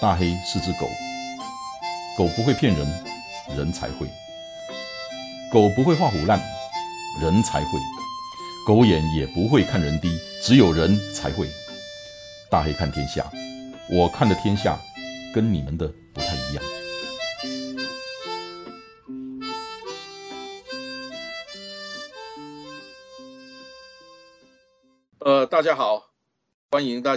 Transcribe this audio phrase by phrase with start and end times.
[0.00, 0.86] 大黑是只狗，
[2.16, 3.04] 狗不会骗人，
[3.56, 4.06] 人才会；
[5.52, 6.40] 狗不会画虎烂，
[7.20, 7.78] 人才会；
[8.66, 11.50] 狗眼也不会看人低，只有人才会。
[12.48, 13.30] 大黑看天下，
[13.90, 14.78] 我看的天下
[15.34, 16.77] 跟你们的不太一样。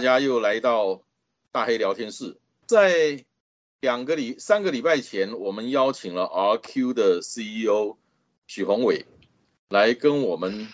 [0.02, 1.00] 大家又来到
[1.52, 2.36] 大黑聊天室。
[2.66, 3.24] 在
[3.78, 7.98] 两个礼、三个礼拜前，我们邀请了 RQ 的 CEO
[8.48, 9.06] 许宏伟
[9.68, 10.66] 来跟我们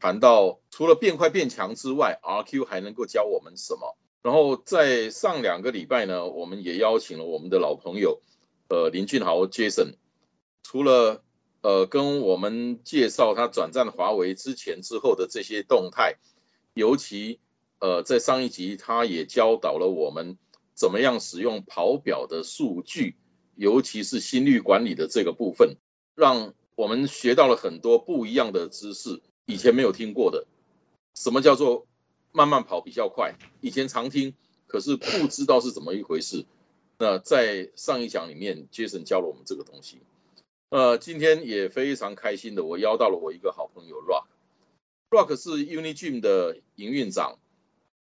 [0.00, 3.98] 谈到，除了变快变强之外，RQ 还能够教我们什么。
[4.22, 8.22] 然后在上两个礼拜呢，我们也邀请了我们的老朋友，
[8.70, 9.96] 呃，林俊豪 Jason，
[10.62, 11.22] 除了
[11.60, 16.16] 呃跟我们介绍他转战华为之前之后的这些动态，
[16.72, 17.40] 尤其
[17.80, 20.38] 呃在上一集他也教导了我们。
[20.72, 23.14] 怎么样使用跑表的数据，
[23.54, 25.76] 尤其是心率管理的这个部分，
[26.14, 30.46] 让我们学到了很多不一样的知识，以前没有听过的。
[31.14, 31.86] 什么叫做
[32.32, 33.34] 慢慢跑比较快？
[33.60, 34.32] 以前常听，
[34.66, 36.46] 可是不知道是怎么一回事。
[36.96, 39.98] 那在上一讲里面，Jason 教了我们这个东西。
[40.70, 44.24] 呃，今天也非常开心的，我邀到了我一个好朋友 Rock。
[45.10, 47.38] Rock 是 Unigym 的营运长。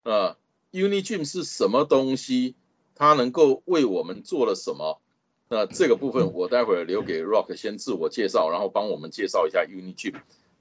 [0.08, 0.38] 呃
[0.72, 2.56] ，Unigym 是什么东西？
[2.96, 5.02] 它能够为我们做了什么？
[5.50, 10.16] 那这个部分我待会儿留给 Rock 先自我介绍，然后帮我们介绍一下 Unigym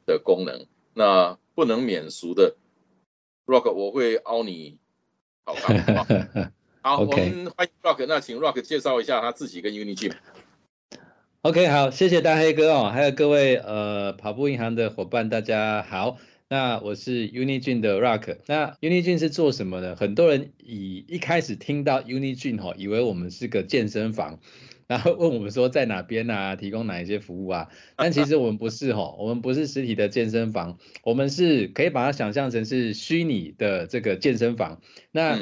[0.04, 0.66] 的功能。
[0.94, 2.56] 那不能免俗的
[3.46, 4.78] ，Rock 我会凹你
[5.44, 6.52] 好看。
[6.82, 8.04] 好， 我们欢迎 Rock。
[8.08, 10.12] 那请 Rock 介绍一下他自己跟 Unigym。
[11.42, 16.18] OK，好，谢谢大黑哥哦，还有各位呃跑步银行的伙伴，大家好。
[16.48, 19.96] 那我是 Unigym 的 Rock，那 Unigym 是做什么的？
[19.96, 24.38] 很多人以一开始听到 Unigym 哈，以为我们是个健身房，
[24.86, 27.68] 然后问我们说在哪边啊，提供哪一些服务啊？
[27.96, 34.80] 但其实我们不是哈，我们不是实体的健身房，我们是可以把它想象成是虚拟的这个健身房。
[35.10, 35.40] 那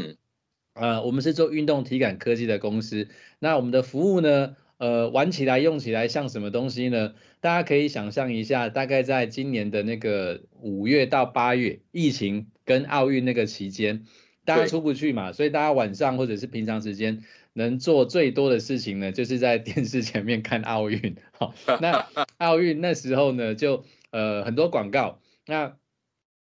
[0.72, 4.56] 呃，我们是做运动体感科技的公司，那我们的服务呢？
[4.78, 7.14] 呃，玩起来用起来像什么东西呢？
[7.40, 14.04] 大家可以想象一下，大概在今年的那个五月到八月，疫情跟奥运那个期间，
[14.44, 21.16] 大家出不去嘛，所以大家晚上或者是平常时间能做最多的事情呢，就是在电视前面看奥运。
[21.38, 22.06] 好， 那
[22.38, 25.76] 奥运那时候呢，就呃很多广告，那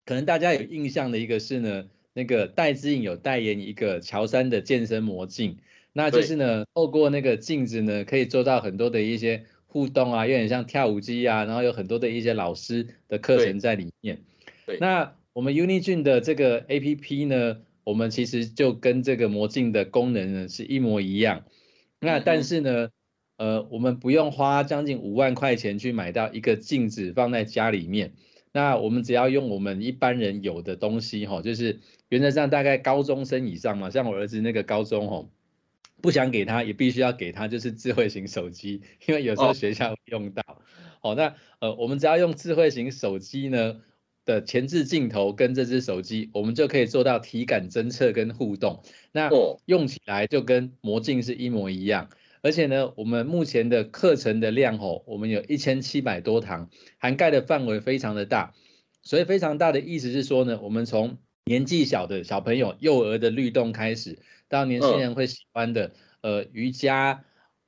[0.05, 5.59] 可能大家有印象的一个是呢，那个戴之颖有代言一个乔山的健身魔镜。
[5.93, 14.21] 那就是呢，透过那个镜子呢，可以做到很多的一些互动啊，有点像跳舞机啊，然后有很多的一些老师的课程在里面。
[14.65, 14.79] 对。
[14.79, 21.45] 那我们 Unigym 的这个 APP 呢，我们其实就跟这个魔镜的功能呢是一模一样。
[22.01, 22.91] 那但是呢，
[23.37, 28.13] 呃，我们不用花将近五万块钱去买到一个镜子放在家里面。
[28.53, 35.27] 那我们只要用我们一般人有的东西哈，就是原则上大概高中生以上嘛，像我儿子那个高中哈。
[36.01, 40.43] 不想给他，也必须要给他，就是智慧型手机， 因为有时候学校用到。
[41.01, 43.81] 好，那呃，我们只要用智慧型手机呢
[44.25, 48.83] 的前置镜头跟这只手机，我们就可以做到体感侦测跟互动。
[49.13, 49.31] 那
[49.67, 52.09] 用起来就跟魔镜是一模一样。
[52.41, 58.55] 而且呢，我们目前的课程的量哦，我们有一千七百多堂，涵盖的范围非常的大。
[59.03, 64.19] 所以非常大的意思是说呢，我们从年纪小的小朋友、幼儿的律动开始。
[64.49, 65.93] 到年轻人会喜欢的，
[66.23, 67.25] 呃，瑜伽，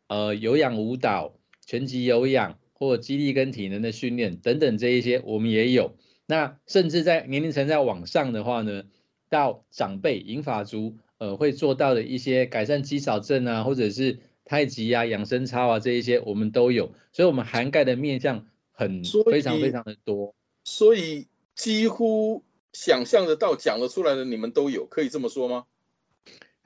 [0.09, 1.35] 呃，有氧舞蹈、
[1.67, 5.95] 拳击有氧或肌力跟体能的训练等等这一些，我们也有。
[6.27, 8.85] 那甚至在年龄层在往上的话呢，
[9.29, 16.93] 到长辈、银发族，呃，会做到的一些改善肌少症啊，或者是太极啊、养生操啊这一些，我们都有。
[17.13, 20.35] 所以，我们涵盖的面向很非常非常的多。
[20.65, 25.65] 所以，几乎想象得到、讲得出来的，你们都有，可以这么说吗？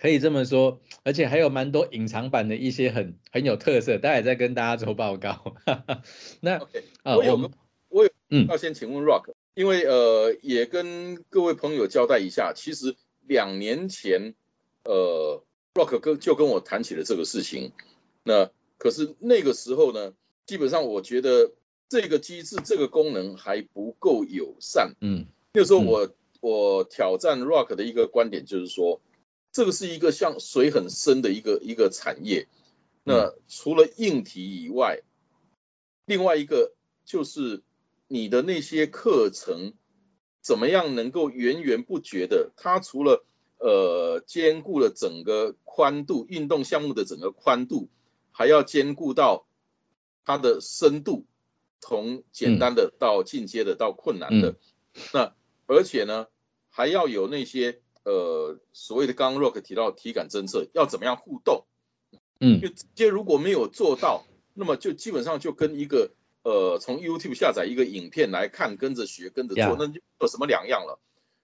[0.05, 5.57] 可以这么说，而且还有蛮多隐藏版的一些很很有特色，待会再跟大家做报告。
[6.43, 6.59] 那
[7.03, 7.51] 啊，我有
[7.89, 12.95] 我有嗯，要先请问 Rock，因为呃也跟各位朋友交代一下，其实
[13.27, 14.35] 两年前
[14.85, 15.43] 呃
[15.73, 17.73] Rock 跟就跟我谈起了这个事情，
[18.25, 20.13] 那可是那个时候呢，
[20.45, 21.51] 基本上我觉得
[21.89, 24.93] 这个机制这个功能还不够友善。
[25.01, 25.25] 嗯，
[25.55, 26.11] 那时候我
[26.43, 29.01] 我挑战 Rock 的一个观点就是说。
[29.55, 32.49] 这个是一个像水很深的一个一个产业，
[33.05, 35.01] 那除了硬体以外，
[36.07, 36.75] 另外一个
[37.05, 37.63] 就是
[38.09, 39.73] 你的那些课程
[40.41, 43.25] 怎么样能够源源不绝的，它除了
[43.59, 47.89] 呃兼顾了整个宽度运动项目的整个宽度，
[48.33, 49.47] 还要兼顾到
[50.25, 51.27] 它的深度，
[51.79, 54.57] 从简单的到进阶的到困难的，
[55.13, 55.33] 那
[55.67, 56.27] 而且呢
[56.71, 61.65] 还要有那些呃所谓的刚刚 Rock 提到体感侦测要怎么样互动。
[62.41, 66.11] 嗯，就直接如果没有做到，那么就基本上就跟一个
[66.43, 70.99] 呃从 YouTube 下载一个影片来看，跟着学，跟着做，那就有什么两样了？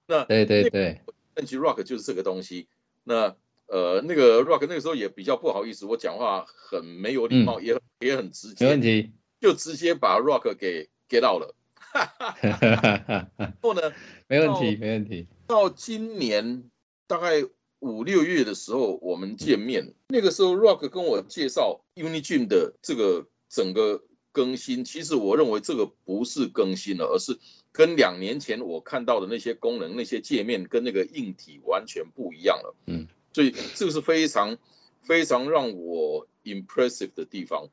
[0.06, 1.00] 那对对对
[1.36, 2.66] 那其实 Rock 就是这个东西。
[3.04, 3.36] 那
[3.66, 11.54] 呃那个 Rock 那个时候也比较不好意思，我讲话很没有礼貌，也也很直接，没问题，就直接把 Rock 给 get 到了。
[11.76, 13.92] 哈哈哈 然后呢？
[14.26, 15.26] 没问题，没问题。
[15.50, 16.70] 到今年
[17.06, 17.44] 大概。
[17.82, 19.94] 五六月的时候，我们见面。
[20.08, 24.84] 那个时候，Rock 跟我介绍 Unigym 的这个整个更新。
[24.84, 27.38] 其实我认为这个不是更新了，而是
[27.72, 32.76] 跟两年前我看到的那些功能、那些界面跟那个硬体完全不一样了。
[32.84, 34.58] 嗯，所以这个是非常
[35.00, 37.66] 非常让我 impressive 的地方。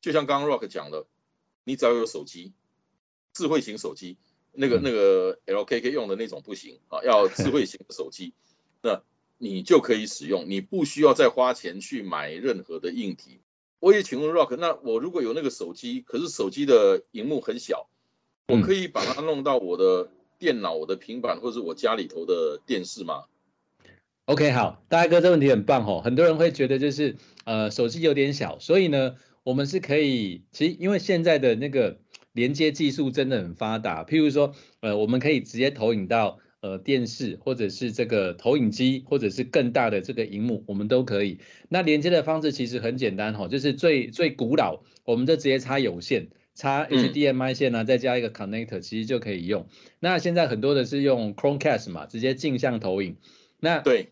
[0.00, 1.04] 就像刚刚 Rock 讲的，
[1.64, 2.52] 你只要有手机，
[3.32, 4.16] 智慧型手机，
[4.58, 8.34] 那个那个 LKK 用的那种不行啊，要智慧型的手机。
[8.82, 9.00] 那
[9.38, 13.38] 你就可以使用，你不需要再花钱去买任何的硬体。
[13.78, 17.88] 我也请问 Rock，那我如果有那个手机，可是手机的荧幕很小，
[18.48, 20.10] 我可以把它弄到我的
[20.40, 23.26] 电脑、我的平板，或者我家里头的电视吗
[24.24, 26.00] ？OK，好，大哥，这问题很棒哦。
[26.04, 29.14] 很多人会觉得就是呃手机有点小，所以呢，
[29.44, 32.00] 我们是可以，其实因为现在的那个
[32.32, 36.38] 连接技术真的很发达，譬如说呃我们可以直接投影到。
[36.60, 41.38] 呃，电视或者是这个投影机，或者是更大的这个荧幕，我们都可以。
[41.68, 49.68] 那连接的方式其实很简单哈，就是最最古老，我们就直接插有线，插 HDMI 线呢，再加一个 connector，其实就可以用。
[50.00, 53.18] 那现在很多的是用 Chromecast 嘛，直接镜像投影。
[53.60, 54.08] 那对，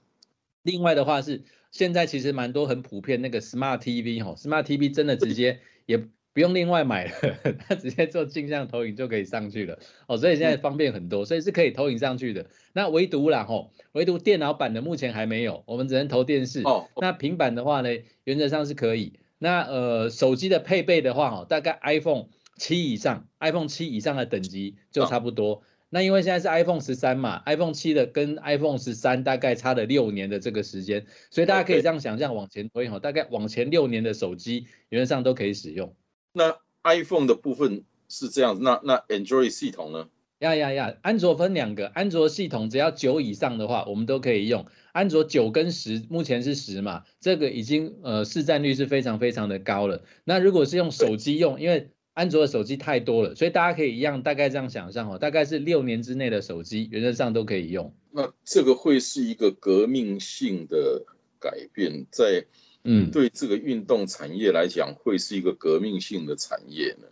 [0.62, 1.42] 另外的话是
[1.72, 6.06] 现在其实蛮多很普遍那个 Smart TV 哈，Smart TV 真的直接也。
[6.36, 12.44] 不用另外买了，它直接做镜像投影就可以上去了哦，所以现在方便很多，所以是可以投影上去的。
[12.74, 16.60] 那唯独啦吼，唯独电脑版的目前还没有，我们只能投电视。
[16.60, 17.88] 哦，那平板的话呢，
[18.24, 19.14] 原则上是可以。
[19.38, 22.26] 那呃，手机的配备的话哈，大概 iPhone
[22.58, 25.62] 七以上，iPhone 七以上的等级就差不多。
[25.88, 35.94] 那因为现在是 iPhone 十三嘛，iPhone 七的跟 iPhone 十三大概差了六年的这个时间，所以大家可以这样想象，往前推哈，大概往前六年的手机原则上都可以使用。
[36.36, 40.06] 那 iPhone 的部分是这样子，那那 Android 系统呢？
[40.40, 44.66] 呀呀呀，安卓分两个，安卓系统只要九以上的话，我们都可以用。
[44.92, 50.02] 安卓九跟十，目前是十嘛，这个已经呃市占率是非常非常的高了。
[50.24, 57.94] 那如果是用手机用，因为安卓的手机太多了，所以大家可以一样大概这样想象哦，大概是六年之内的手机原则上都可以用。
[58.10, 61.02] 那这个会是一个革命性的
[61.40, 62.44] 改变，在。
[62.86, 67.08] 嗯，对这个运动产业来讲，会是一个革命性的产业呢。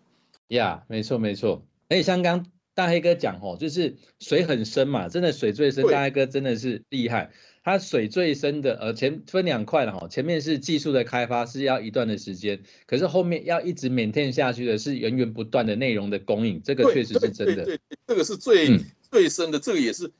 [0.49, 1.67] 呀，没错没错。
[1.89, 5.85] 哎，像刚大黑哥讲哦，就是水很深嘛，真的水最深。
[5.89, 7.33] 大黑哥真的是厉害，
[7.63, 10.07] 他水最深的，呃，前分两块了哈。
[10.09, 17.65] 前面是技术的开发是要一段的时间，可是后面要一直缅甸下去的是源源不断的内容的供应，这个确实是真的。
[17.65, 18.79] 对，这个是最
[19.11, 20.11] 最深的，这个也是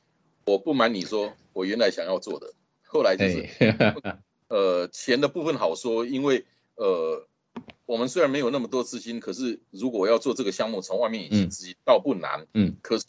[0.45, 3.45] 我不瞒你说，我原来想要做的，后来就是。
[4.55, 6.45] 呃，钱的部分好说，因为
[6.75, 7.27] 呃，
[7.85, 12.47] 我们虽然没有那么多资金，可是如果要做这个项目，从外面引进资金倒不难。
[12.53, 13.03] 嗯，可是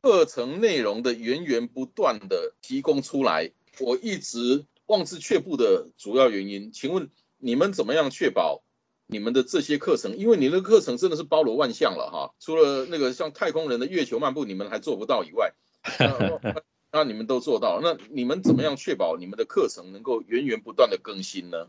[0.00, 3.50] 课程内容的源源不断的提供出来，
[3.80, 8.62] 我一直望之却步的主要原因，请问你们怎么样确保
[9.08, 10.16] 你们的这些课程？
[10.16, 15.52] 因为你的课程真的是包罗万象了哈，除了那个像太空人的月球漫步，你们还做不到以外。
[16.92, 21.68] 那你们都做到，那你们怎么样确保你们的课程能够源源不断的更新呢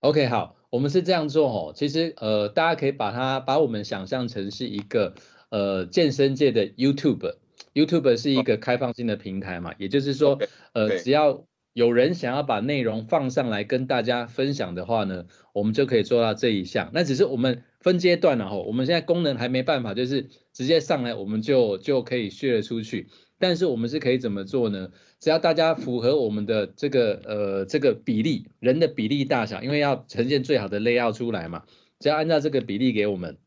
[0.00, 1.72] ？OK，好，我们是这样做哦。
[1.76, 5.14] 其实呃，大家可以把它把我们想象成是一个
[5.50, 10.38] 呃健身界的 YouTube，YouTube 是一个开放性的平台嘛，也就是说
[10.72, 16.90] 呃，只要有人想要把内容放上来跟大家分享的话呢，我们就可以做到这一项。
[16.94, 23.08] 那只是我们分阶段了哈，我们现在功能还没办法，就是直接上来我们就就可以 share 出去。
[23.38, 24.90] 但是我们是可以怎么做呢？
[25.20, 31.64] 只要大家符合我们的这个呃这个比例，人的比例大小，因为要呈现最好的 layout 出来嘛，
[31.98, 33.38] 只要按照这个比例给我们，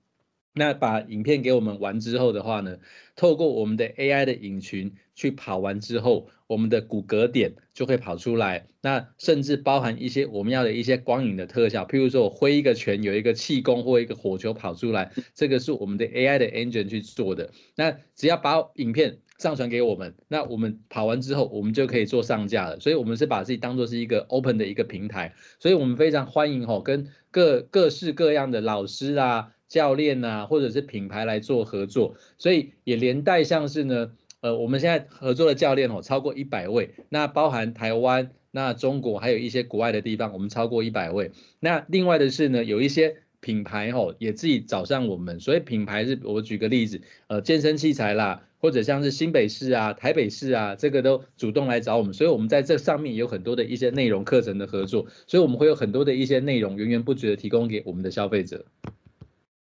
[0.53, 2.77] 那把影片给我们完之后的话呢，
[3.15, 8.67] 透过我们的 AI 的引群去跑完之后，我们的骨骼点就会跑出来。
[8.81, 17.51] 那甚至包含一些我们要的一些光影的特效，譬如说我挥一个拳，有一个气功或一个火球跑出来，这个是我们的 AI 的 engine 去做的。
[17.75, 22.79] 那只要把影片上传给我们，那我们跑完之后，我们就可以做上架了。
[22.79, 29.51] 所以，我们是把自己当做是一个 open 的一个平台，所以我们非常欢迎吼，跟各各式各样的老师啊。
[29.71, 41.31] 教练啊，或者是品牌来做合作，所以也连带像是呢，呃，我们现在合作的教练哦，超过一百位，那包含台湾、那中国还有一些国外的地方，我们超过一百位。
[41.61, 58.63] 那另外的是呢，有一些品牌哦，也自己找上我们，所以品牌是我举个例子，呃，健身器材啦，或者像是新北市啊、台北市啊，这个都主动来找我们，所以我们在这上面有很多的一些内容课程的合作，所以我们会有很多的一些内容源源不绝的提供给我们的消费者。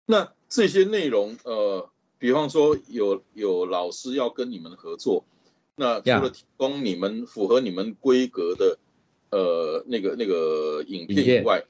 [0.07, 5.25] 那这些内容，呃，比方说有有老师要跟你们合作，
[5.75, 8.79] 那除了提供你们符合你们规格的，
[9.31, 11.65] 呃，那个那个影片以外，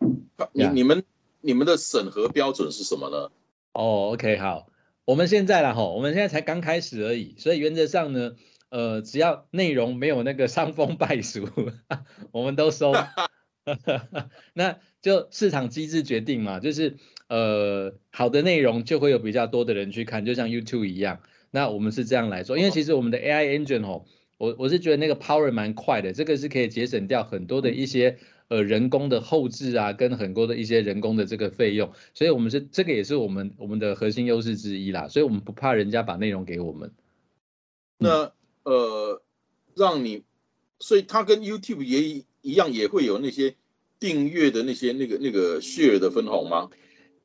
[0.52, 1.02] 你你们
[1.46, 3.30] 你们的审核标准是什么呢？
[3.72, 4.66] 哦，OK，好，
[5.04, 8.32] 我们现在了哈，我们现在才刚开始而已，所以原则上呢，
[8.68, 11.48] 呃，只要内容没有那个伤风败俗，
[12.32, 12.92] 我们都收。
[14.52, 16.96] 那就市场机制决定嘛，就是。
[17.28, 21.22] 呃，好的内容就会有比较多的人去看，就像 YouTube 一样。
[21.50, 24.04] 那我们是这样来说，因为其实我们的 AI engine 哦，
[24.38, 31.92] 我我是觉得那个 power 蛮快的，这个是可以节省掉很多的一些呃人工的后置啊，跟很多的一些人工的这个费用。
[32.14, 35.08] 所以我们是这个也是我们我们的核心优势之一啦。
[35.08, 36.92] 所以我们不怕人家把内容给我们。
[37.98, 38.32] 那
[38.64, 39.22] 呃，
[39.74, 40.24] 让你，
[40.78, 43.54] 所以它跟 YouTube 也一样，也会有那些
[43.98, 46.68] 订阅的那些那个那个 share 的分红吗？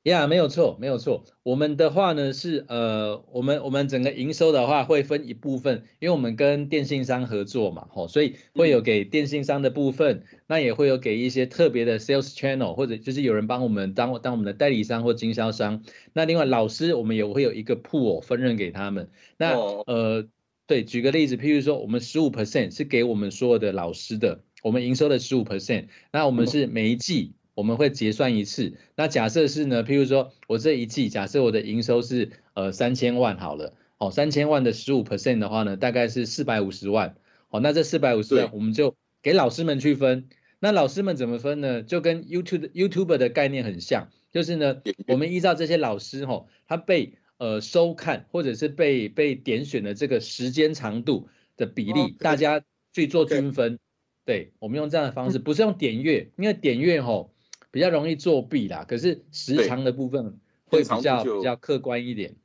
[0.03, 1.25] 呀，没有错，没有错。
[1.43, 15.83] 我们的话呢是，呃，我们我们整个营收的话会分一部分，因为我们跟电信商合作嘛，吼，所以会有给电信商的部分，那也会有给一些特别的 sales channel，或者就是有人帮我们当当我们的代理商或经销商。
[16.13, 19.07] 那另外老师，我们也会有一个 pool 分润给他们。
[19.37, 19.55] 那
[19.85, 20.27] 呃，
[20.65, 27.33] 对，举个例子，譬如说我们十五 percent 是给我们所有的老师的，我们营收的十五 percent，那我们是每一季。
[27.61, 29.83] 我们会结算一次，那假设是呢？
[29.83, 37.15] 譬如说我这一季，假设我的营收是呃三千万好了，哦，三千万的十五 percent 的话呢，大概是四百五十万，
[37.51, 40.27] 哦，那这四百五十万我们就给老师们去分。
[40.59, 41.83] 那老师们怎么分呢？
[41.83, 51.27] 就跟 YouTube YouTube 的概念很像，就是呢，我们依照这些老师吼，他被呃收看或者是被被点选的这个时间长度
[51.57, 53.77] 的比例，大家去做均分。
[54.25, 57.31] 对，我们用这样的方式，不是用点阅，因为点阅吼。
[57.71, 62.35] 比较容易作弊啦，可是时长的部分会比较比较客观一点。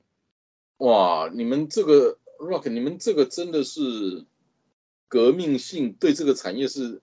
[0.78, 4.24] 哇，你们这个 Rock，你们这个真的是
[5.08, 7.02] 革命性，对这个产业是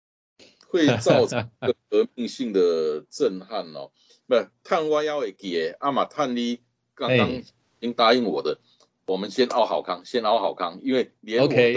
[0.68, 1.50] 会造成
[1.88, 3.90] 革命性的震撼哦。
[4.26, 6.60] 不，探挖幺会给阿玛探你
[6.94, 7.42] 刚刚已
[7.80, 8.60] 经答应我的，
[9.06, 11.76] 我们先熬好康，先熬好康，因为连 OK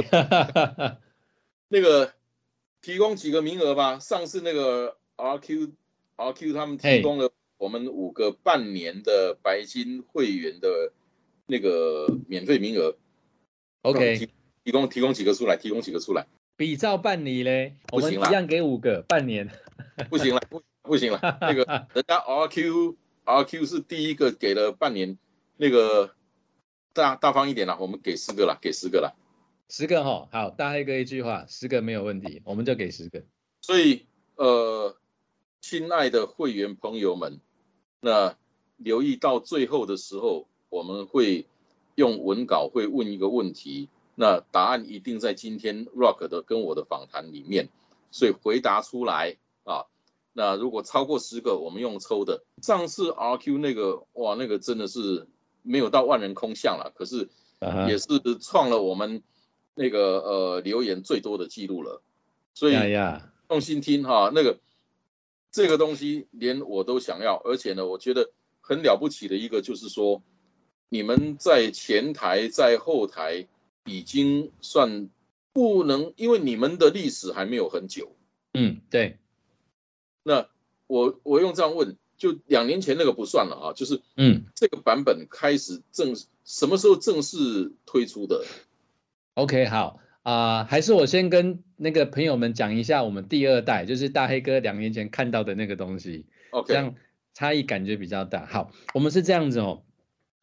[1.70, 2.14] 那个
[2.82, 4.99] 提供几个名额吧，上次那个。
[5.20, 5.72] RQ
[6.16, 10.94] RQ 他们提供了我们五个半年的白金会员的
[11.46, 12.96] 那个免费名额。
[13.82, 14.30] OK，
[14.64, 15.58] 提供提供几个出来？
[15.58, 16.26] 提供几个出来？
[16.56, 19.50] 比照办理嘞，我们一样给五个半年。
[20.10, 22.96] 不行了，不不行了，那个人家 RQ
[23.26, 25.18] RQ 是第一个给了半年，
[25.58, 26.14] 那个
[26.94, 29.16] 大大方一点了，我们给十个了，给十个了。
[29.70, 33.22] 十个哈，好，大黑哥一句话，十个没有问题，我们就给十个。
[33.62, 34.96] 所以呃。
[35.62, 37.40] 亲爱的会员朋友们，
[38.00, 38.36] 那
[38.78, 41.46] 留意到最后的时候，我们会
[41.96, 47.68] 用文稿会问一个问题，那答案一定在今天 Rock 的跟我的访谈里面，
[48.10, 49.36] 所以回答出来
[49.66, 49.86] 啊。
[50.32, 52.44] 那如果超过十个，我们用抽的。
[52.62, 55.28] 上次 RQ 那个哇，那个真的是
[55.62, 57.30] 没有到万人空巷了，可是
[57.88, 58.08] 也是
[58.40, 59.22] 创了我们
[59.76, 62.02] 那个呃留言最多的记录了。
[62.54, 62.76] 所以
[63.50, 64.58] 用心听哈，那个。
[65.52, 70.22] 这个东西连我都想要，而且呢，我觉得很了不起的一个就是说，
[70.90, 73.48] 你们在前台在后台
[73.86, 75.10] 已经算
[75.52, 78.16] 不能，因为你们的历史还没有很久。
[78.54, 79.18] 嗯，对。
[80.24, 80.48] 那
[80.88, 88.46] 我我用这样问，就两年前那个不算了啊，就是嗯，这个版本开始正什么时候正式推出的
[89.34, 90.00] ？OK，好。
[90.30, 96.28] 啊，还是我先跟那个朋友们讲一下，我们第二代就是大黑哥两年前看到的那个东西，
[96.68, 96.94] 这样
[97.34, 98.46] 差异感觉比较大。
[98.46, 99.82] 好，我们是这样子哦，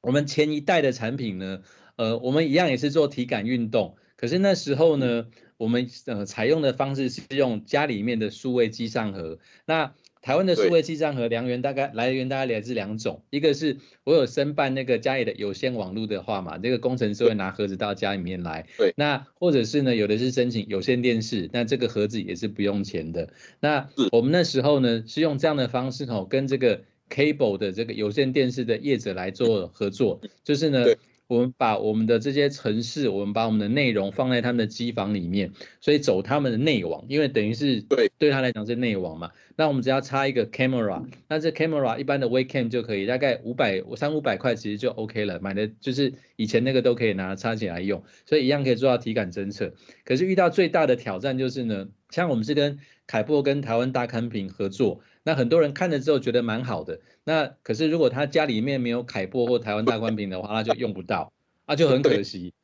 [0.00, 1.62] 我们前一代的产品呢，
[1.95, 9.95] 呃，我们一样也是做体感运动，可是那时候呢，我们呃采用的方式是用家里面的数位机上盒，那。
[10.26, 18.66] 台湾的数位记账和良源大概来源大概来自两种，一个是我有申办那个家里的有线网络的话嘛，这个工程师会拿盒子到家里面来。
[18.76, 23.28] 对，那或者是呢，有的是申请有线电视，那这个盒子也是不用钱的。
[23.61, 30.85] 那我们那时候呢是用这样的方式哦，跟这个 cable 的这个有线电视的业者来做合作，就是呢。
[31.28, 39.30] 我们把我们的这些城市，我们把我们的内容放在他们的机房里面，所以走他们的内网，因为等于是对对他来讲是内网嘛。
[39.56, 45.40] 那我们只要插一个 camera，那这 camera 一般的 webcam 就可以，大概五百三五百块其实就 OK 了。
[45.40, 49.73] 买的就是以前那个都可以拿插起来用，所以一样可以做到体感侦测。
[50.04, 55.00] 可是遇到最大的挑战就是呢，像我们是跟凯博跟台湾大康屏合作。
[55.25, 61.33] 那很多人看了之后觉得蛮好的，那可是如果他家里面没有凯波或台湾大宽屏的话，那就用不到，
[61.66, 62.54] 那就很可惜。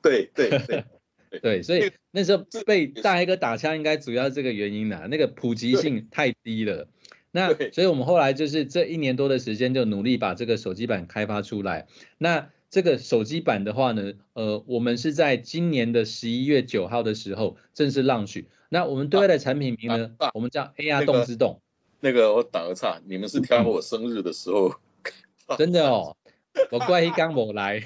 [0.00, 0.84] 对对对
[1.42, 6.86] 对，所以那时候被大黑哥打枪，应该主要这个原因呐，那个普及性太低了。
[7.32, 11.88] 那所以我们后来就是这一年多的时间，就努力把这个手机版开发出来。
[12.16, 18.44] 那这个手机版的话呢，呃，我们是在今年的十一月九号的时候正式 launch。
[18.68, 21.60] 那我们对外的产品名呢，我们叫 AR 动之动。
[21.62, 21.71] 那
[22.10, 24.74] 个我打个岔，你们是挑我生日的时候，
[25.58, 26.16] 真的哦，
[26.70, 27.82] 我怪一刚我来，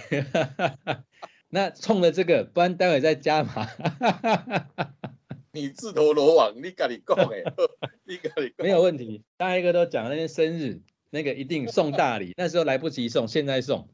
[1.51, 3.69] 那冲了这个，不然待会再加嘛。
[5.53, 7.43] 你自投罗网，你赶紧讲哎，
[8.05, 10.81] 你赶紧没有问题，大家一个都讲那天生日，
[11.11, 13.89] 那个一定送大礼，那时候来不及送，现在送。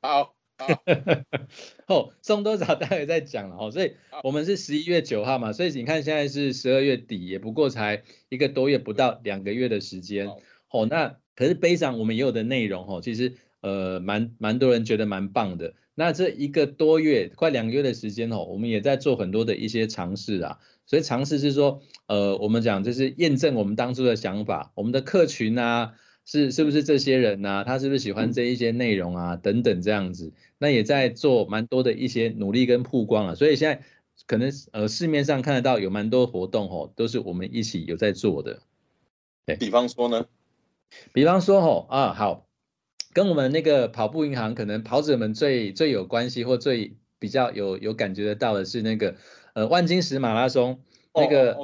[0.00, 0.35] 好。
[1.86, 3.70] 哦，送多少待会再讲了哦。
[3.70, 10.28] 所以我们是十一月九号嘛，所以你看现在是十二月底，也不过才一个多月，不到两个月的时间。
[10.70, 15.74] 哦，那可是悲伤，我们也有的内容哦，其实呃蛮蛮多人觉得蛮棒的。
[15.94, 20.58] 那这一个多月，快两个月的时间哦，我们也在做很多的一些尝试啊。
[20.86, 25.94] 所以尝试是说，呃，我们讲就是验证我们当初的想法，我们的客群啊。
[26.28, 27.62] 是是不是这些人呢？
[27.64, 29.36] 他是不是喜欢这一些内容啊？
[29.36, 33.34] 等等这样子，那也在做蛮多的一些努力跟曝光啊。
[33.36, 33.84] 所以现在
[34.26, 38.60] 可能呃市面上看得到有蛮多活动哦，都是我们一起有在做的。
[39.46, 40.26] 对，比方说呢？
[41.12, 42.48] 比方说哦啊好，
[43.12, 49.14] 跟我们那个跑步银行可能跑者们最最有关系或最比较有有感觉得到的是那个
[49.54, 50.80] 呃万金石马拉松，
[51.14, 51.56] 那个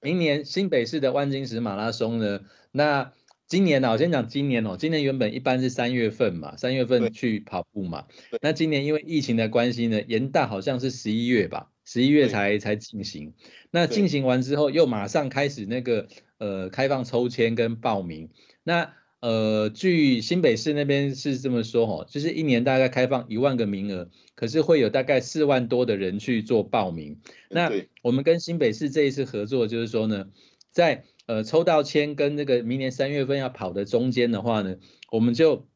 [0.00, 3.12] 明明年新北市的万金石马拉松呢，那。
[3.48, 4.76] 今年呢，我先讲今年哦。
[4.78, 8.06] 今年原本一般是三月份嘛，三月份去跑步嘛。
[8.42, 13.32] 那今年因为疫情的关系呢，延大好像是十一月吧，十一月才才进行。
[13.70, 18.28] 那进行完之后，又马上开始那个呃开放抽签跟报名。
[18.64, 27.18] 那呃，据新北市那边是这么说哦，就是一年大概开放一万个名额，可是会有大概四万多的人去做报名。
[27.48, 30.28] 那我们跟新北市这一次合作，就是说呢，
[30.70, 34.76] 在呃，抽到签跟那个明年三月份要跑的中间的话呢，
[35.12, 35.68] 我们就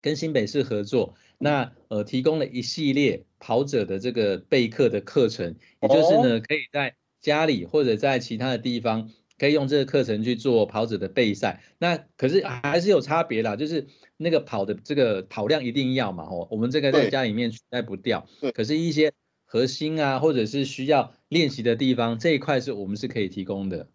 [0.00, 11.64] 跟新北市合作，那呃提供了一系列跑者的这个备课的课程，也就是呢可以在家里或者在其他的地方可以用这个课程去做跑者的备赛。
[11.78, 18.28] 那可是还是有差别啦，就是那个跑的这个跑量一定要嘛，哦，我们这个在家里面取代不掉。
[18.54, 19.10] 可是一些
[19.44, 23.88] 核心啊，或者是需要练习的地方，这一块是我们是可以提供的。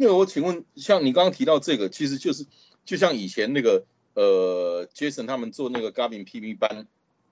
[0.00, 2.46] 那我请问，像你刚刚提到这个，其实就是
[2.84, 3.84] 就像以前那个
[4.14, 6.86] 呃，Jason 他们做那个 Garmin PB 班，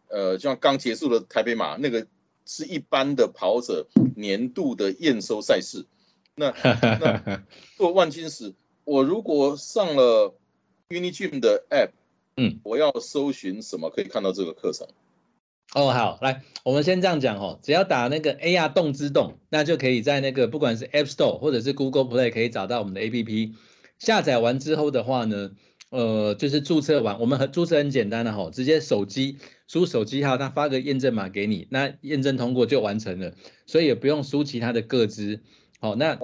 [0.08, 2.08] 呃，就像刚结束的台北马，那个
[2.44, 5.86] 是一般的跑者年度的验收赛事。
[6.34, 7.44] 那那
[7.78, 8.52] 做万金石，
[8.84, 10.34] 我如果上了
[10.88, 11.90] Unigym 的 App，
[12.36, 14.88] 嗯，我要搜寻什么可以看到这个课程？
[15.74, 23.52] 哦，好，来，我们先这样讲哦，只要打那个 AR 动之动，那就可以在那个不管是 App Store 或者是 Google Play 可以找到我们的 APP。
[23.98, 25.50] 下载完之后的话呢，
[25.90, 33.34] 呃，就是注册完，我们很注册很简单的哈，直接手机输手机号，他发个验证码给你，那验证通过就完成了，
[33.66, 35.40] 所以也不用输其他的个资。
[35.80, 36.18] 好，那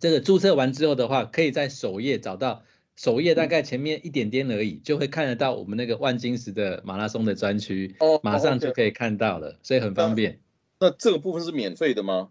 [0.00, 2.64] 这个注册完之后的话，可以在首页找到。
[2.96, 10.40] 首页大概前面一点点而已，就会看得到我们那个万金石的马拉松的专区，哦，马上就可以看到了，所以很方便。
[10.78, 12.30] 那这个部分是免费的吗？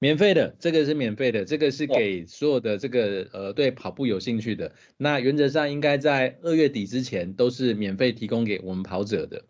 [0.00, 4.72] 免费的，这个是免费的，这个是给所有的这个呃对跑步有兴趣的。
[4.96, 9.44] 那原则上应该在二月底之前都是免费提供给我们跑者的。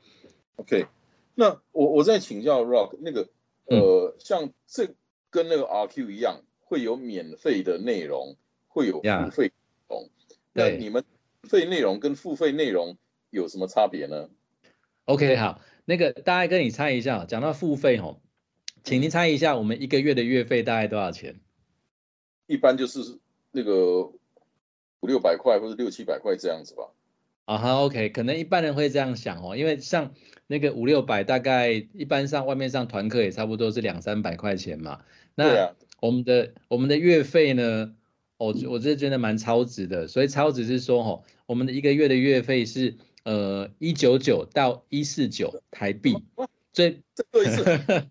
[0.57, 0.87] OK，
[1.35, 3.28] 那我我再请教 Rock，那个
[3.64, 4.94] 呃像这
[5.30, 8.37] 跟那个 RQ 一样，会有免费的内容，
[8.68, 9.50] 会有付费。
[10.55, 11.05] 那你们
[11.43, 12.97] 费内容跟付费内容
[13.31, 14.31] 有什么差别呢
[15.05, 18.21] ？OK，好，那个大概跟你猜一下，讲到付费哦，
[18.85, 21.40] 请您猜一下，我们一个月的月费大概多少钱？
[22.47, 23.19] 一般就是
[23.51, 24.03] 那个
[25.01, 26.88] 五六百块或者六七百块这样子吧。
[27.47, 30.14] 啊哈，OK，可能一般人会这样想哦，因为像
[30.47, 35.05] 那个五六百，大概一般上外面上团课也差不多是两三百块钱嘛。
[35.35, 37.95] 那我们的我们的月费呢？
[38.37, 46.16] 我我这觉得蛮超值的，所以超值是说吼，我们的一个月的月费是呃一九九到一四九台币，
[46.73, 48.07] 所以这对是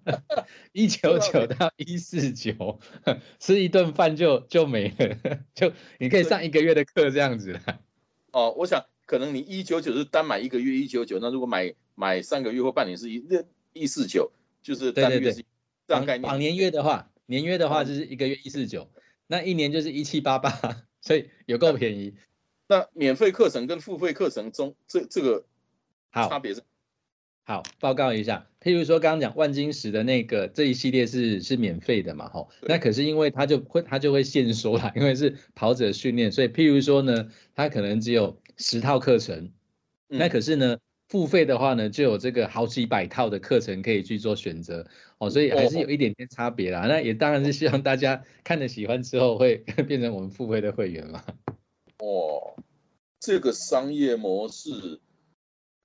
[0.71, 2.79] 一九九到一四九，
[3.37, 5.17] 吃一顿饭就就没了，
[5.53, 7.59] 就你可以上一个月的课这样子。
[8.31, 13.21] 哦，我想可能你一九九是单买一个月一九九，那如果买买三个月或半年是一
[13.73, 14.31] 一四九，
[14.61, 15.43] 就是单月是
[15.85, 16.21] 这样概念。
[16.21, 18.89] 绑年月的话，年约的话就是一个月一四九。
[19.27, 20.51] 那一年就是一七八八，
[21.01, 22.15] 所以有够便宜。
[22.67, 25.45] 那免费课程跟付费课程中，这这个
[26.11, 26.61] 好差别是？
[27.43, 28.47] 好，报告一下。
[28.61, 32.29] 譬如说刚刚讲万金石的那个这一系列是是免费的嘛？
[32.29, 39.51] 吼，那可是因为它就会它就会限缩啦，因为是跑者训练，所以譬如说呢，它可能只有十套课程。
[40.07, 40.77] 那可是呢？
[41.13, 44.87] 付费的话呢，就有这个好几百套的课程可以去做选择
[45.19, 46.87] 哦，所以还是有一点点差别啦。
[46.87, 51.23] 那也当然是希望大家看了喜欢之后会 变成我们付费的会员嘛。
[51.99, 52.55] 哦，
[53.19, 54.99] 这个商业模式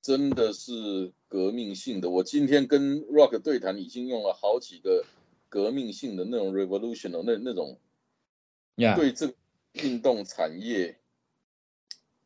[0.00, 2.08] 真的是革命性的。
[2.08, 5.04] 我今天跟 Rock 对谈已经用了好几个
[5.50, 7.78] 革命性的那种 revolution 那那种，
[8.96, 9.34] 对这
[9.74, 10.96] 运动产业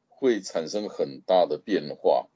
[0.06, 2.28] 会产生很大的变化。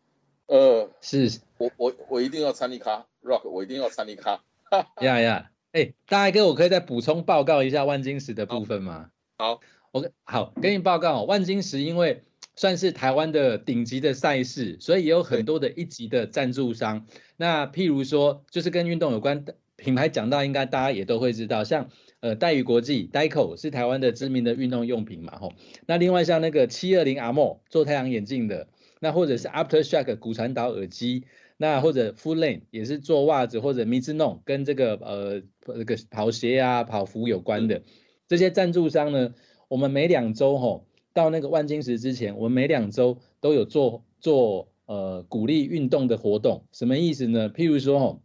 [0.46, 4.44] 呃，是我我我一定要参与卡，Rock，我一定要参与卡，
[5.02, 9.10] 呀呀，哎，大哥，我可以再补充报告一下万金石的部分吗？
[9.38, 12.22] 好，我好跟你报告，万金石因为
[12.54, 17.06] 算是台湾的顶级的赛事，所以也有很多的一级的赞助商。
[17.36, 25.52] 那譬如说，就是跟运动有关的品牌讲到，应该大家也都会知道，像呃戴宇国际 （Daico） 是台湾的知名的运动用品嘛，吼。
[25.86, 28.68] 那另外像那个七二零阿莫做太阳眼镜的。
[29.00, 31.24] 那或者是 Aftershock 骨传导耳机，
[31.58, 37.82] 那或者 Full Lane 也是做袜子或者 Mizuno 跟这个呃那个跑鞋啊跑服有关的
[38.26, 39.34] 这些赞助商呢，
[39.68, 47.50] 我们每两周吼到那个万金石之前，我们每两周都有做做呃鼓励运动的活动，什么意思呢？
[47.50, 48.22] 譬如说吼，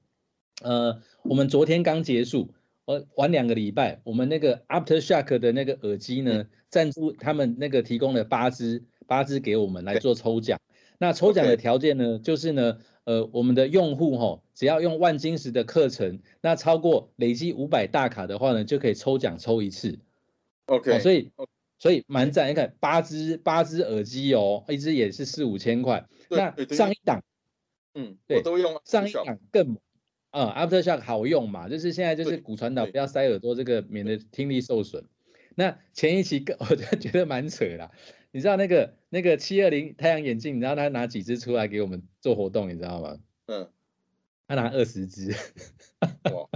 [0.63, 2.53] 呃我们昨天刚结束，
[2.85, 8.83] 呃晚两个礼拜，我们那个 Aftershock 的那个耳机呢，赞助他们那个提供了八支。
[9.11, 10.57] 八支给我们来做抽奖，
[10.97, 19.99] 那抽奖的条件呢，就是呢，呃，我们的用户哈，只要用万金石的课程，那超过累积五百大卡的话呢，就可以抽奖抽一次。
[20.67, 21.29] OK，所以
[21.77, 26.07] 所以蛮赞，你看八支八支耳机哦，一支也是四五千块。
[26.29, 27.21] 那上一档，
[27.93, 29.77] 嗯，对，都用上一档更，
[30.31, 35.03] 嗯，Aftershock 好用嘛，就是现在就是骨传导不要塞耳朵，这个免得听力受损。
[35.55, 37.91] 那前一期更 我就觉得蛮扯啦。
[38.31, 43.17] 你知道那个那个七二零太阳眼镜，你知道他拿几只出来给我们做活动，你知道吗？
[43.47, 43.69] 嗯，
[44.47, 45.31] 他拿二十只。
[46.33, 46.47] 哇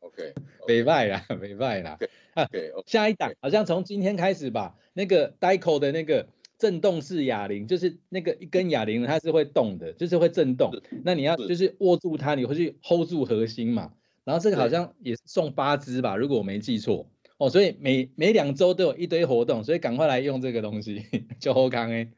[0.00, 0.34] ，OK，
[0.68, 1.98] 没卖啦，没卖啦。
[2.34, 10.70] OK，下一档好像从今天开始吧，那个 Dico 的那个震动式哑铃，就是那个一根哑铃它是会动的，就是会震动。
[11.04, 13.94] 那你要就是握住它，你会去 hold 住核心嘛。
[14.24, 17.08] 然后这个好像也是送八支吧，如果我没记错。
[17.38, 21.04] 哦，所以每每两周都有一堆活动，所以赶快来用这个东西，
[21.40, 22.08] 就好康哎。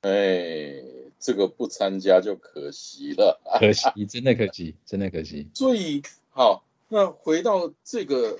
[0.00, 0.82] 哎，
[1.18, 5.48] 这个不参加就可惜了，可惜，真的可惜，真的可惜。
[5.54, 8.38] 所以好，那回到这个，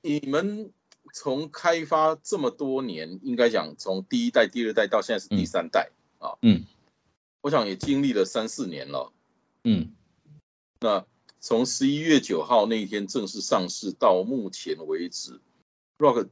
[0.00, 0.70] 你们
[1.12, 6.38] 从开发这么多年，应该讲从第一代、第二代到现在是第三代啊。
[6.42, 6.64] 嗯。
[7.42, 9.12] 我想也经历了三四年了。
[9.64, 9.90] 嗯。
[10.80, 11.04] 那
[11.40, 15.40] 从十一月九号那一天正式上市到目前为止。
[16.02, 16.28] Rock，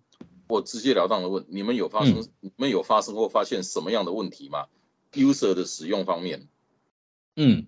[0.48, 4.66] 我直截了当的问，你们有发生，你们有发生或发现什么样的问题吗
[5.12, 6.48] ？User 的使用方面，
[7.36, 7.66] 嗯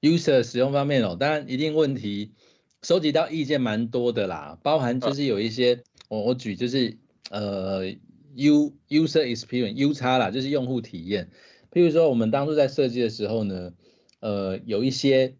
[0.00, 2.32] ，User 使用方面哦，当然一定问题，
[2.82, 6.96] 收集到意见蛮多的啦，包含就是有一些，我我举就是
[7.30, 7.84] 呃
[8.34, 11.30] ，U User Experience U 差啦，就是用户体验，
[11.70, 13.74] 譬如说我们当初在设计的时候呢，
[14.20, 15.36] 呃，有一些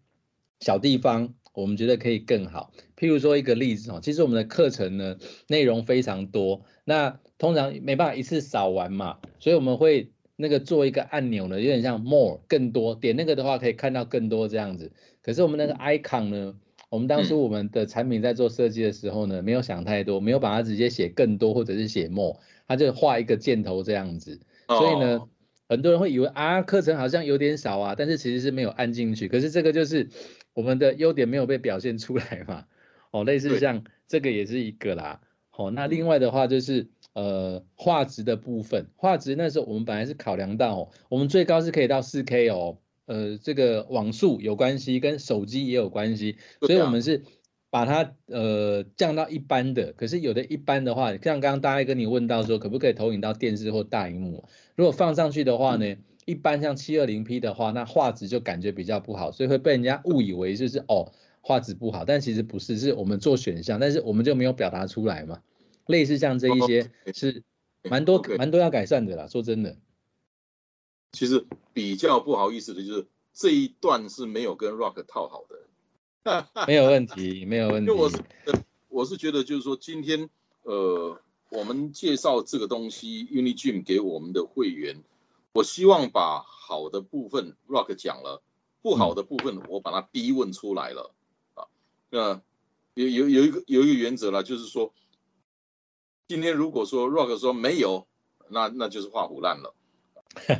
[0.59, 1.33] 小地方。
[1.55, 2.71] 我们觉得可以更好，
[3.03, 14.93] 譬如说一个例子哦，其实我们的课程呢内容非常多，那通常没办法一次扫完嘛，所以我们会那个做一个按钮呢，有点像 more 更多，点那个的话可以看到更多这样子。
[15.21, 16.55] 可是我们那个 icon 呢，
[16.87, 22.37] 我们当初我们的产品在做设计的时候呢，没有想太多，没有把它直接写更多或者是写 more，
[22.69, 24.39] 它就画一个箭头这样子，
[24.69, 25.21] 所以呢。
[25.69, 29.27] 很多人会以为啊，课程好像有点少啊，但是其实是没有按进去。
[29.27, 30.07] 可是这个就是
[30.53, 32.65] 我们的优点没有被表现出来嘛。
[33.13, 35.21] 哦，类似像这个也是一个啦。
[35.55, 42.79] 哦，那另外的话就是呃画质的部分，画质那时候我们本来是考量到，哦，我们最高是可以到四 K 哦。
[43.05, 47.21] 呃，这个网速有关系，跟手机也有关系，所以我们是
[47.69, 49.91] 把它呃降到一般的。
[49.91, 54.45] 可是有的一般的话，像刚刚大家跟你问到说，可不可以投影到电视或大荧幕？
[54.77, 61.11] 如果放上去的话呢，一般像七二零 P 的话，那画质就感觉比较不好，所以会被人家误以为就是哦
[61.45, 65.41] 画质不好，但其实不是，是我们做选项，但是我们就没有表达出来嘛。
[65.87, 67.43] 类似像这一些是
[67.83, 69.77] 蛮多蛮多要改善的啦，说真的。
[71.11, 75.43] 其实比较不好意思的就是这一段是没有跟 Rock 套好
[76.23, 77.91] 的， 没有问题，没有问题。
[77.91, 78.17] 因为我是
[78.87, 80.29] 我是觉得就是说今天
[80.61, 85.03] 呃我们介绍这个东西 Unigym 给我们的会员，
[85.51, 88.41] 我希望把好的部分 Rock 讲了，
[88.81, 91.13] 不好的部分我把它逼问出来了
[92.19, 92.41] 啊。
[92.95, 94.93] 那有有有一个有一个原则了，就是说
[96.27, 98.07] 今天如果说 Rock 说没有，
[98.49, 99.73] 那那就是画虎烂了。
[100.35, 100.55] 可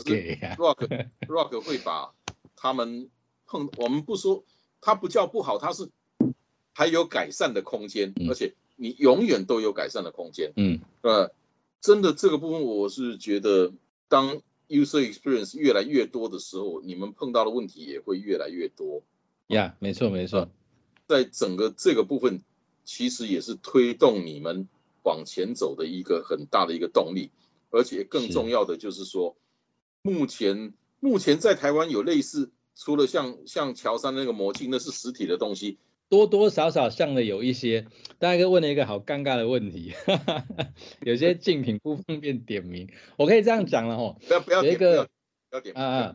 [0.00, 2.14] 是 Rock Rock 会把
[2.56, 3.08] 他们
[3.46, 4.44] 碰，我们不说
[4.80, 5.88] 他不叫不好，他是
[6.74, 10.52] 还有改善的空间，而且你永远都有改善的空间。
[10.56, 11.32] 嗯，呃，
[11.80, 13.72] 真的这个部分我是觉得，
[14.08, 19.02] 当 user experience 越来越多的时候，你们碰到的问题也会越来越多。
[19.48, 20.50] 呀，没错没错，
[21.08, 22.42] 在整个这个部分，
[22.84, 24.68] 其实也是推动你们
[25.02, 27.30] 往前走的一个很大的一个动力。
[27.70, 29.36] 而且更重要的就是说，
[30.00, 35.76] 目前目前在台湾有类似，除了像像乔山那个魔镜，那是实体的东西，
[36.08, 37.86] 多多少少像的有一些。
[38.18, 39.92] 大家问了一个好尴尬的问题，
[41.04, 44.16] 有些竞品不方便点名，我可以这样讲了哦。
[44.26, 46.14] 不要不要点，不要点啊啊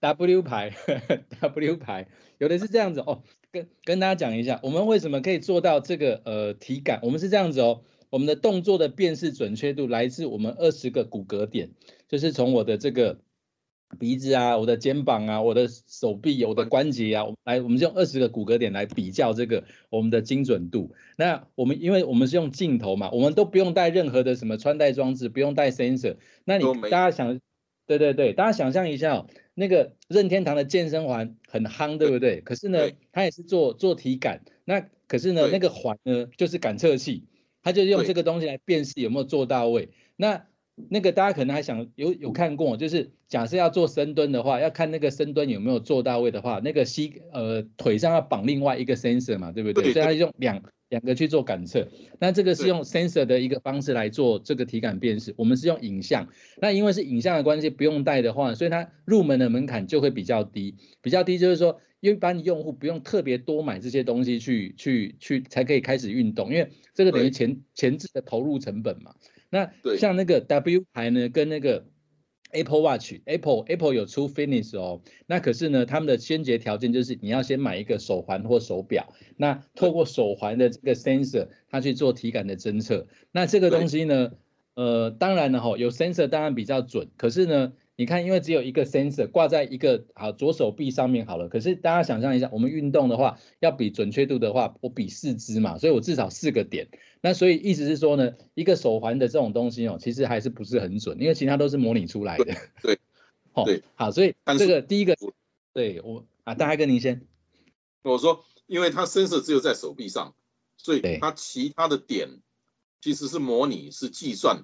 [0.00, 0.74] ！W 牌
[1.40, 3.22] W 牌，有的是这样子哦。
[3.54, 6.98] 跟跟大家讲一下，我们为什么可以做到这个呃体感？
[7.04, 7.82] 我们是这样子哦。
[8.10, 11.70] 我们的动作的辨识准确度来自我们二十个骨骼点，
[12.08, 13.18] 就是从我的这个
[13.98, 20.92] 鼻子啊、我的肩膀啊、我的手臂、我的关节啊，来，我们用二十个骨骼点来比较这个我们的精准度。
[21.16, 26.16] 那我们因为我们是用镜头嘛，我们都不用带任何的什么穿戴装置，不用带 sensor。
[26.44, 27.40] 那你大家想，
[27.86, 32.40] 对对对，大家想象一下哦，那个任天堂的健身环很夯，对不对？
[32.40, 37.24] 可是呢，它也是做做体感，那可是呢，那个环呢就是感测器。
[37.66, 39.88] 他就用这个东西来辨识有没有做到位。
[40.16, 40.44] 那
[40.90, 49.94] 那个大家可能还想有有看过，就是假设要做深蹲的话，要看那个深蹲有没有做到位的话，那个膝呃腿上要绑另外一个 sensor 嘛，对不对？
[49.94, 51.88] 所以他用两两个去做感测。
[52.18, 55.34] 那这个是用 sensor 的一个方式来做这个体感辨识。
[55.36, 56.28] 我们是用影像。
[56.60, 60.76] 那因为是影像的关系，不用带的话，所以它入门的门槛就会比较低。
[61.00, 61.80] 比较低就是说。
[62.00, 69.14] 一般用户不用特别多买这些东西去去去才可以开始运动，因为这个等于前前置的投入成本嘛。
[69.48, 71.86] 那像那个 W 牌呢，跟那个
[72.54, 75.02] Apple Watch，Apple Apple 有出 Fitness 哦。
[75.26, 83.06] 那可是呢，他们的先决条件就是你要先买一个手环或手表，那透过手环的这个 sensor，它去做体感的侦测。
[83.30, 84.32] 那这个东西呢，
[84.74, 87.72] 呃，当然了哈，有 sensor 当然比较准，可是呢。
[87.96, 91.48] 你看，因为只有一个 sensor 挂在一个好左手臂上面好了。
[91.48, 96.88] 可是大家想象一下，我们运动的话，要比准确度的话，我比四肢嘛，所以我至少四个点。
[97.24, 102.54] 那所以意思是说呢，一个手环的这种东西哦，其实还是不是很准，因为其他都是模拟出来的。
[102.82, 103.00] 对，
[103.50, 105.16] 好，好，所以这个第一个，
[105.72, 107.26] 对我啊，大家跟您先，
[108.02, 110.34] 我说，因为它 sensor 只有在手臂上，
[110.76, 112.28] 所以它其他的点
[113.00, 114.62] 其实是模拟，是计算。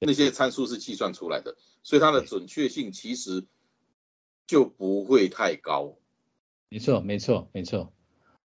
[0.00, 3.42] 那些参数是计算出来的，所以它的准确性其实
[4.46, 5.96] 就不会太高。
[6.68, 7.90] 没错，没错，没错。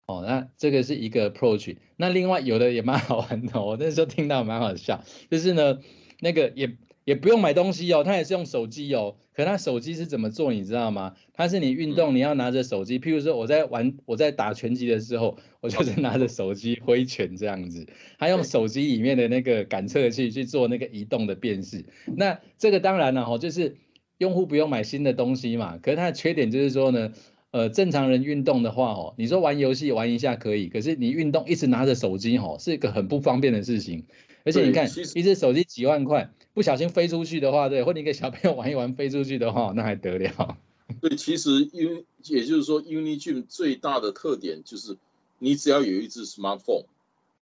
[0.09, 1.77] 哦，那这个是一个 approach。
[1.97, 5.79] 那另外有的也蛮好玩的，我那时候听到蛮好笑，就是呢，
[6.19, 6.75] 那个也。
[7.05, 9.15] 也不用买东西哦，他也是用手机哦。
[9.33, 11.15] 可他手机是怎么做，你知道吗？
[11.33, 12.99] 他是你运动，你要拿着手机。
[12.99, 17.87] 譬如说我在玩，我在打拳击的时候，我就是拿着手机挥拳这样子。
[18.19, 21.83] 他用手机里面的那个感测器去做那个移动的辨识。
[22.15, 23.77] 那这个当然了哈，就是
[24.19, 25.79] 用户不用买新的东西嘛。
[25.81, 27.11] 可是它的缺点就是说呢，
[27.51, 34.05] 呃，正常人运动的话哦，你说玩游戏玩一下可以，可是你运动一直拿着手机哦，是一个很不方便的事情。
[34.45, 34.85] 而且你看，
[35.15, 40.57] 一只手机几万块，不小心飞出去的话，对，或者你给小朋友玩一玩飞出去的话，那还得了？
[41.01, 44.97] 对，其实因也就是说，Unigym 最大的特点就是，
[45.39, 46.85] 你只要有一只 smartphone，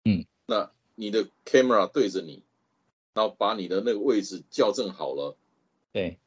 [0.04, 2.42] 嗯，那你的 camera 对着你，
[3.14, 5.36] 然后把你的那个位置校正好了，
[5.92, 6.18] 对，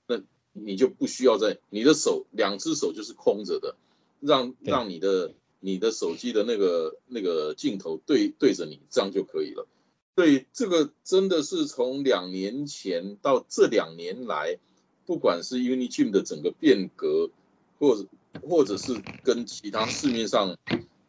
[0.63, 3.76] 你就不需要在你的手两只手就是空着的，
[4.20, 9.67] 让让你的你的手机的那个那个镜头对对着你，这样就可以了。
[10.15, 14.58] 对，这个真的是从两年前到这两年来，
[15.06, 17.30] 不管是 Unigym 的整个变革，
[17.78, 18.06] 或者
[18.41, 20.58] 或者是跟其他市面上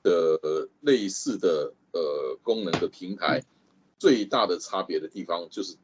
[0.03, 3.43] 的呃类似的呃功能的平台，
[3.99, 5.77] 最大的差别的地方就是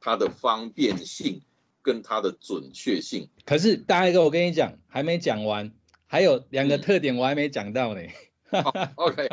[0.00, 1.40] 它的方便性
[1.82, 3.28] 跟它的准确性。
[3.44, 5.72] 可是大一哥，我跟你讲，还没讲完，
[6.06, 8.00] 还有两个嗯特点我还没讲到呢。
[8.50, 9.28] 好，OK，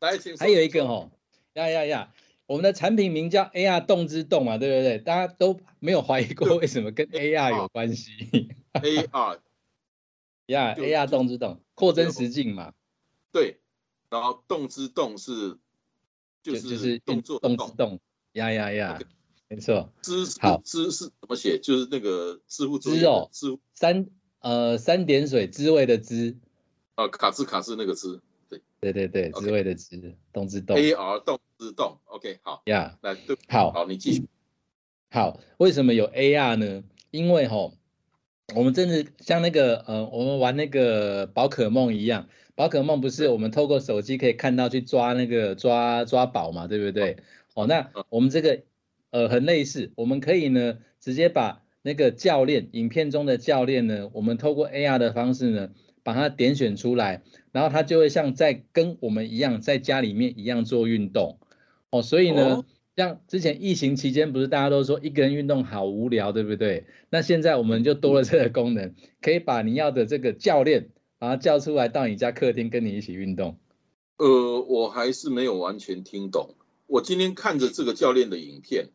[0.00, 1.10] 来，请还有一个哦，
[1.54, 2.12] 呀呀呀，
[2.46, 4.98] 我们的产品名叫 AR 动之动嘛，对不对？
[4.98, 8.54] 大家都没有怀疑过为什么跟 AR 有关系。
[8.74, 9.38] AR
[10.46, 12.74] 呀就？AR 就动之动，扩增实境嘛，
[13.32, 13.60] 对，
[14.10, 15.58] 然后动之动是
[16.42, 18.00] 就就是动运作的动，动之动，
[18.32, 18.98] 呀呀呀
[19.50, 21.58] 没错，知好知是怎么写？
[21.58, 24.06] 就是那个知乎作业知哦的知乎三
[24.38, 26.36] 呃三点水滋味的滋，
[26.94, 28.22] 啊，卡兹卡兹那个滋
[28.80, 32.96] 对对对，OK 滋味的滋，动之动，AR 动之动，OK，好，呀。
[33.02, 34.28] 来对，好，好，你继续。
[35.10, 36.84] 好，为什么有 AR 呢？
[37.10, 37.74] 因为吼，
[38.54, 47.16] 我们真的像那个呃，我们玩那个宝可梦一样，宝可梦不是我们透过手机可以看到去抓那个抓抓宝嘛，对不对？
[47.54, 48.62] 哦，那嗯我们这个
[49.10, 55.70] 呃很类似，我们可以呢直接把那个教练影片中的教练呢，我们透过 AR 的方式呢，
[56.02, 61.38] 把它点选出来，然后他就会像在跟我们一样在家里面一样做运动。
[61.90, 62.56] 哦，所以呢。
[62.56, 62.64] 哦
[62.96, 66.84] 像之前疫情期间，不是大家都说一个人运动好无聊，对不对？
[67.08, 73.56] 那现在我们就多了这个功能，可以把你要的这个教练，把他叫出来到你家客厅跟你一起运动。
[74.18, 76.56] 呃，我还是没有完全听懂。
[76.86, 78.88] 我今天看着这个教练的影片，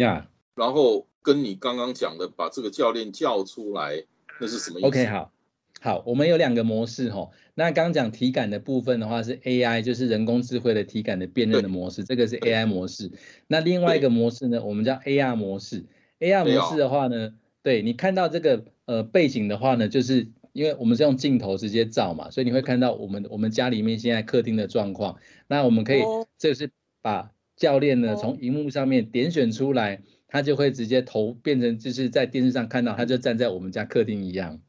[0.00, 4.04] 呀、然后跟你刚刚讲的把这个教练叫出来，
[4.40, 5.32] 那是什么意思 OK，好，
[5.80, 7.28] 好，我们有两个模式哈。
[7.54, 13.10] 那刚讲体感的部分的话是 AI，就是人工智慧的体感的辨认的模式，这个是 AI 模式。
[13.46, 15.84] 那另外一个模式呢，我们叫 AR 模式。
[16.20, 25.18] AR 模式的话呢，对你看到这个呃背景的话呢，就是因为我们是用镜头直接照嘛，所以你会看到我们我们家里面现在客厅的状况。
[25.46, 26.70] 那我们可以哦，这是
[27.02, 34.60] 把教练呢哦从荧幕上面点选出来，他就会直接投变成就是在电视上看到，他就站在我们家客厅一样。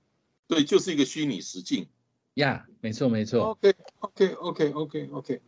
[0.47, 1.88] 对，就是一个虚拟实境。
[2.36, 5.41] 呀没错没错 OK OK OK OK OK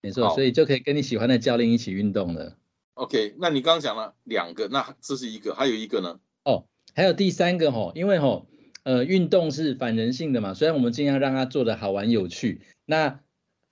[0.00, 2.56] 没错，所以就可以跟你喜欢的教练一起运动了。
[2.94, 6.18] OK，那你刚刚讲了两个，那这是一个，还有一个呢？
[6.44, 8.48] 哦，还有第三个吼，因为吼，
[8.82, 13.20] 呃，运动是反人性的嘛，虽然我们尽量让它做的好玩有趣，那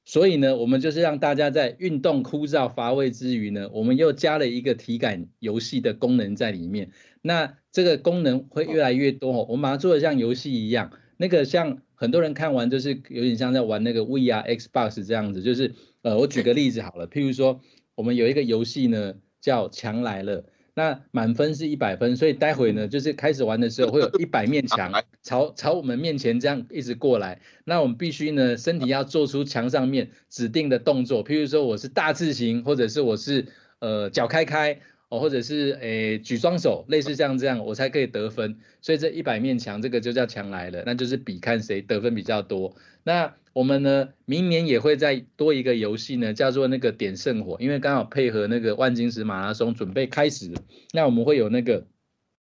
[0.07, 6.93] 所以呢，我们就是让大家在运动枯燥乏味之余呢，我们又加了一个体感游戏的功能在里面。
[7.23, 17.61] 那这个功能会越来越多，我们把它做的像游戏一样，那个像很多人看完就是有点像在玩那个 VR、Xbox 这样子，就是呃，我举个例子好了，譬如说
[17.97, 20.45] 我们有一个游戏呢叫强来了。
[20.79, 24.93] 那满分是一百分，所以待会呢，就是开始玩的时候会有一百面墙
[25.25, 27.41] 朝朝我们面前这样一直过来。
[27.65, 33.47] 那我们必须呢，身体要做出墙上面指定的动作，譬如说我是大字形，或者是我是
[33.79, 34.79] 呃脚开开
[35.19, 38.59] 或者是诶举双手，类似这样这样，我才可以得分。
[38.81, 42.77] 所以这一百面墙这个就叫墙来了，那就是比看谁得分比较多。
[43.03, 50.53] 那我们呢，明年也会再多一个游戏呢，叫做那个点圣火，因为刚好配合那个万金石马拉松准备开始，
[50.93, 51.87] 那我们会有那个，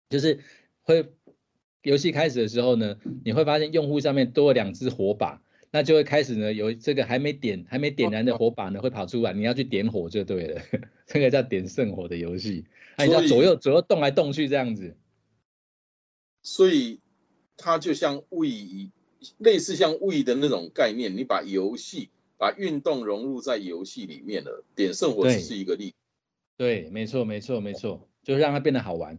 [0.09, 0.39] 就是
[0.81, 1.05] 会
[1.83, 10.61] 游戏开始的时候呢，你会发现用户上面多了两只火把，那就会开始呢有这个还没点还没点燃的火把呢会跑出来，你要去点火就对了，
[11.05, 12.65] 这个叫点圣火的游戏，
[12.97, 14.95] 那你要左右左右动来动去这样子。
[16.41, 16.99] 所以
[17.57, 18.91] 它就像 We
[19.37, 24.63] 类似像 We 的那种概念，你把游戏把运动融入在游戏里面了。
[24.75, 25.95] 点圣火只是一个例子。
[26.57, 29.17] 对，没错没错没错，就是让它变得好玩。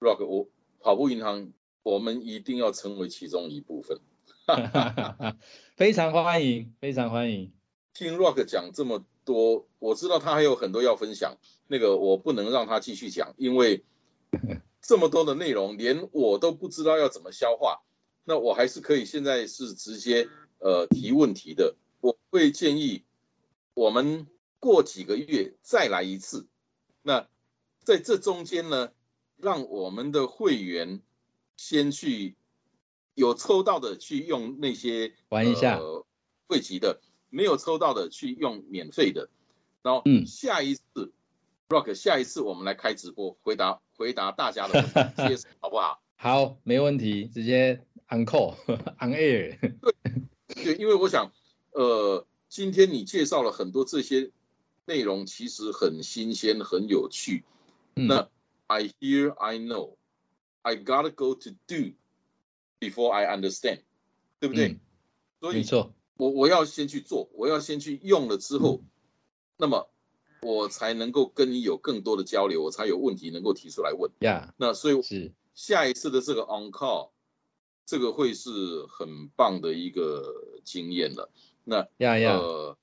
[0.00, 0.48] Rock，我
[0.80, 3.98] 跑步银行，我们一定要成为其中一部分。
[5.76, 7.52] 非常欢迎，非常欢迎。
[7.94, 13.84] 听 Rock 讲这么多，我知道他还有很多要分享，那个我不能让他继续讲，因为
[14.82, 17.82] 这么多的内容，连我都不知道要怎么消化。
[18.24, 23.04] 那我还是可以现在是直接呃提问题的，我会建议
[23.74, 24.26] 我们
[24.60, 26.46] 过几个月再来一次。
[27.02, 27.28] 那
[27.82, 28.92] 在这中间呢，
[29.36, 31.02] 让我们的会员
[31.56, 32.34] 先去
[33.14, 36.06] 有抽到的去用那些玩一下呃
[36.46, 37.00] 汇集的，
[37.34, 39.28] 没有抽到的去用免费的。
[39.82, 41.12] 然后嗯下一次、
[41.68, 44.84] Rock 下一次我们来开直播，回答回答大家的问
[45.36, 46.00] 题，好不好？
[46.16, 46.44] 不好？
[46.46, 48.54] 好，没问题，直接 on call
[49.00, 49.58] on air。
[50.54, 51.32] 对，因为我想，
[51.72, 54.30] 呃，今天你介绍了很多这些
[54.86, 57.44] 内容，其实很新鲜，很有趣。
[57.96, 58.28] 嗯那
[58.66, 59.96] I hear, I know,
[60.62, 61.94] I gotta go to do
[62.80, 63.80] before I understand，
[64.40, 64.68] 对不对？
[64.68, 64.80] 嗯
[65.40, 68.82] 所以没错，我我要先去做，我要先去用了之后，
[69.56, 69.88] 那么
[70.42, 74.10] 我才能够跟你有更多的交流，我才有问题能够提出来问。
[74.20, 77.10] 呀，那所以是，下一次的这个 on call，
[77.86, 78.50] 这个会是
[78.88, 81.30] 很棒的一个经验了。
[81.64, 82.76] 那呀呀，呃，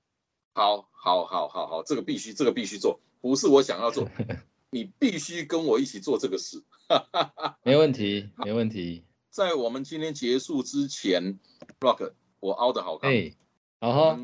[0.54, 4.10] 好，好，好，好，好，这个必须，这个必须做，不是我想要做，
[4.72, 6.62] 你必须跟我一起做这个事。
[7.64, 9.04] 没问题，没问题。
[9.30, 11.40] 在我们今天结束之前
[11.80, 12.12] ，Rock，
[12.42, 13.10] 我凹的好看。
[13.10, 13.34] 哎，
[13.80, 14.18] 然我后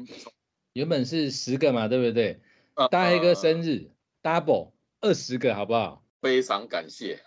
[0.73, 2.41] 原本是十个嘛，对不对？
[2.73, 3.89] 呃大黑哥呃生日
[4.21, 6.03] double 二十个，好不好？
[6.19, 7.21] 非常感谢，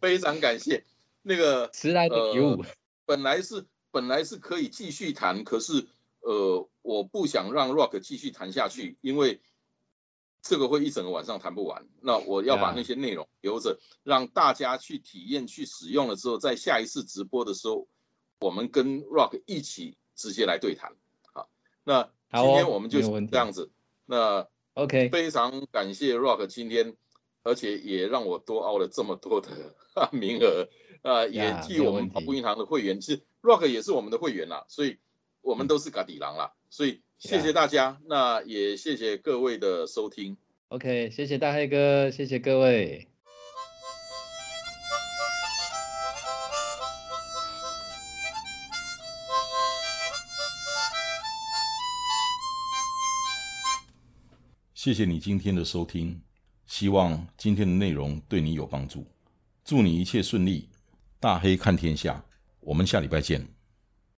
[0.00, 0.84] 非常感谢。
[1.22, 2.64] 那个 迟来的礼物，
[3.04, 5.86] 本来是本来是可以继续谈，可是
[6.20, 9.40] 呃，我不想让 Rock 继续谈下去，因为
[10.40, 11.86] 这个会一整个晚上谈不完。
[12.00, 17.86] 那我要把那些内容留着，让大家去体验、去使用了之后，在下一次直播的时候，
[18.42, 20.92] 我们跟 Rock 一起直接来对谈。
[21.32, 21.48] 好，
[21.84, 23.70] 那今天我们就这样子。
[24.04, 26.96] 那 OK，非常感谢 Rock 今天，
[27.44, 29.76] 而且也让我多凹了这么多的
[30.10, 30.68] 名额，
[31.02, 34.98] 呃，也替我们跑步银行的会员，其实 Rock 也是我们的会员啦，所以
[35.40, 40.36] 我们都是嘎底狼啦，所以谢谢大家，那也谢谢各位的收听。
[40.68, 43.11] OK，谢谢大黑哥，谢谢各位。
[54.82, 56.20] 谢谢你今天的收听，
[56.66, 59.06] 希望今天的内容对你有帮助。
[59.64, 60.68] 祝你一切顺利，
[61.20, 62.20] 大黑看天下，
[62.58, 63.46] 我们下礼拜见。